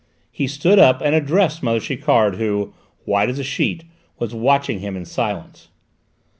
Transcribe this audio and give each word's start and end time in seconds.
He 0.31 0.47
stood 0.47 0.79
up 0.79 0.99
and 1.03 1.13
addressed 1.13 1.61
mother 1.61 1.79
Chiquard 1.79 2.37
who, 2.37 2.73
white 3.05 3.29
as 3.29 3.37
a 3.37 3.43
sheet, 3.43 3.83
was 4.17 4.33
watching 4.33 4.79
him 4.79 4.97
in 4.97 5.05
silence. 5.05 5.67